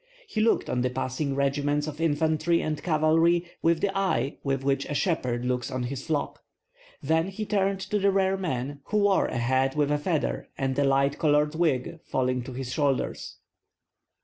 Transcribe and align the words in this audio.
He 0.25 0.41
looked 0.41 0.67
on 0.67 0.81
the 0.81 0.89
passing 0.89 1.35
regiments 1.35 1.85
of 1.85 2.01
infantry 2.01 2.59
and 2.59 2.81
cavalry 2.81 3.45
with 3.61 3.81
the 3.81 3.95
eye 3.95 4.37
with 4.43 4.63
which 4.63 4.85
a 4.87 4.95
shepherd 4.95 5.45
looks 5.45 5.69
on 5.69 5.83
his 5.83 6.07
flock; 6.07 6.41
then 7.03 7.27
he 7.27 7.45
turned 7.45 7.81
to 7.81 7.99
the 7.99 8.09
rear 8.09 8.35
man, 8.35 8.79
who 8.85 8.97
wore 8.97 9.27
a 9.27 9.37
hat 9.37 9.75
with 9.75 9.91
a 9.91 9.99
feather, 9.99 10.49
and 10.57 10.79
a 10.79 10.83
light 10.83 11.19
colored 11.19 11.53
wig 11.53 11.99
falling 12.03 12.41
to 12.45 12.53
his 12.53 12.73
shoulders. 12.73 13.37